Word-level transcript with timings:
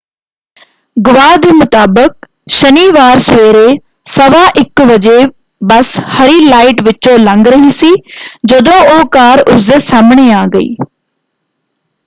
ਗਵਾਹ 0.97 1.35
ਦੇ 1.37 1.51
ਮੁਤਾਬਕ 1.53 2.25
ਸ਼ਨੀਵਾਰ 2.51 3.19
ਸਵੇਰੇ 3.21 3.65
1:15 4.13 4.85
ਵਜੇ 4.85 5.17
ਬੱਸ 5.65 5.91
ਹਰੀ 6.13 6.39
ਲਾਈਟ 6.45 6.81
ਵਿਚੋਂ 6.83 7.17
ਲੰਘ 7.19 7.43
ਰਹੀ 7.47 7.71
ਸੀ 7.73 7.91
ਜਦੋਂ 8.45 8.79
ਉਹ 8.87 9.05
ਕਾਰ 9.11 9.43
ਉਸਦੇ 9.47 9.79
ਸਾਹਮਣੇ 9.81 10.31
ਆ 10.33 10.45
ਗਈ। 10.55 10.75